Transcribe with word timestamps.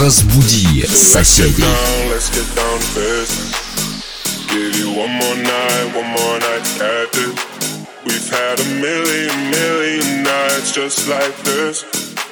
Разбуди 0.00 0.86
соседей. 0.86 1.64
We've 8.04 8.30
had 8.30 8.58
a 8.58 8.64
million, 8.80 9.50
million 9.50 10.22
nights 10.22 10.72
just 10.72 11.08
like 11.08 11.36
this. 11.44 11.84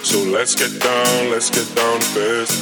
So 0.03 0.19
let's 0.25 0.55
get 0.55 0.73
down, 0.81 1.31
let's 1.31 1.51
get 1.51 1.69
down 1.77 2.01
first. 2.01 2.57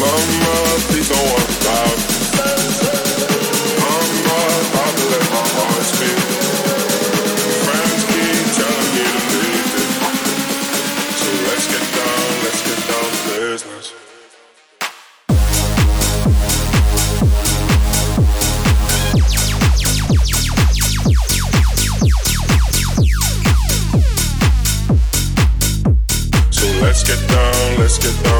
Mama, 0.00 0.54
please 0.88 1.08
don't 1.08 1.18
worry 1.18 1.56
Mama, 3.80 4.38
I'll 4.82 5.10
let 5.10 5.30
my 5.30 5.44
heart 5.54 5.84
speak. 5.84 6.15
Oscar 27.96 28.35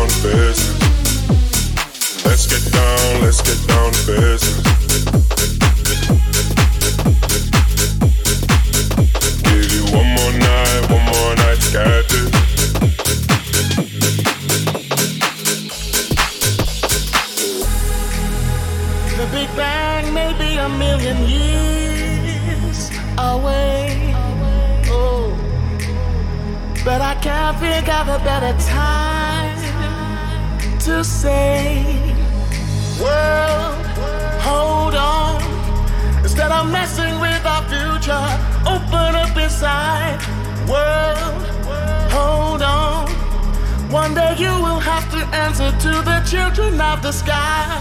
answer 45.33 45.71
to 45.71 46.03
the 46.03 46.21
children 46.27 46.81
of 46.81 47.03
the 47.03 47.13
sky. 47.13 47.81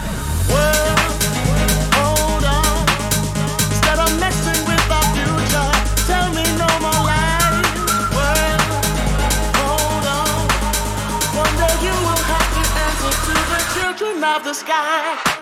Well, 0.49 0.95
hold 1.97 2.43
on. 2.43 2.85
Instead 3.71 3.99
of 3.99 4.19
messing 4.19 4.61
with 4.65 4.91
our 4.97 5.07
future, 5.15 5.71
tell 6.09 6.29
me 6.33 6.45
no 6.57 6.69
more 6.85 7.01
lies. 7.11 7.67
Well, 8.17 8.59
hold 9.59 10.05
on. 10.19 10.47
One 11.43 11.55
day 11.61 11.75
you 11.85 11.95
will 12.05 12.23
have 12.33 12.49
to 12.57 12.63
answer 12.87 13.13
to 13.27 13.35
the 13.53 13.61
children 13.75 14.23
of 14.23 14.43
the 14.43 14.53
sky. 14.53 15.34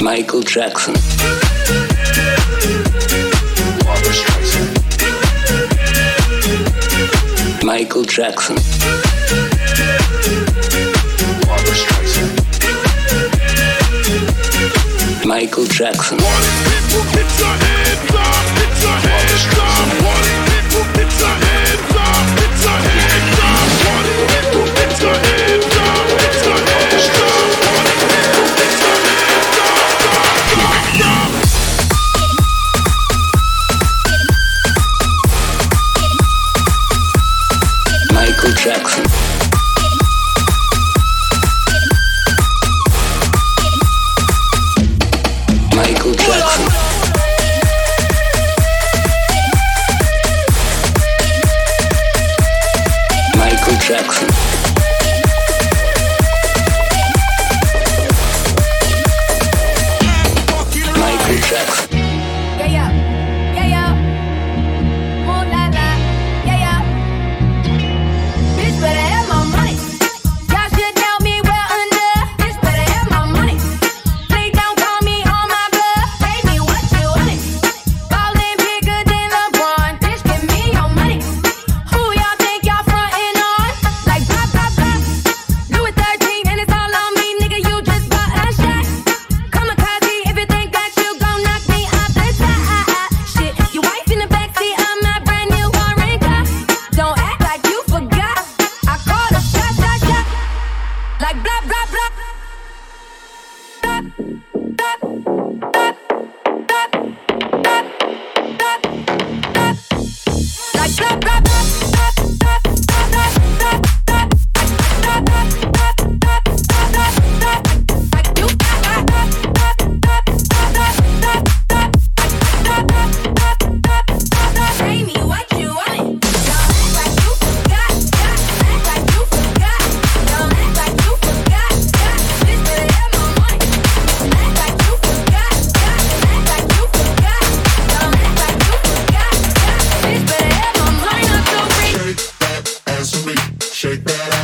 Michael 0.00 0.42
Jackson. 0.42 0.94
Michael 7.64 8.04
Jackson. 8.04 8.56
Michael 15.26 15.66
Jackson. 15.66 16.18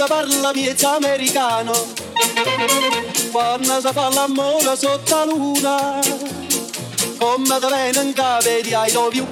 quando 0.00 0.06
parla 0.06 0.50
piezza 0.52 0.94
americano, 0.96 1.72
quando 3.30 3.80
si 3.80 3.88
fa 3.92 4.08
l'amore 4.08 4.74
sotto 4.76 5.14
la 5.14 5.24
luna, 5.24 6.00
come 7.18 7.58
te 7.58 7.66
viene 7.66 8.08
in 8.08 8.12
capo 8.14 8.48
di 8.62 8.70
I 8.70 8.92
love 8.92 9.14
you. 9.14 9.26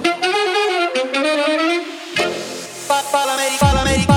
Papa 2.86 3.24
l'americano, 3.24 3.72
l'americano. 3.72 4.07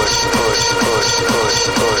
push 0.00 0.24
push 0.32 0.72
push 0.80 1.20
push 1.26 2.00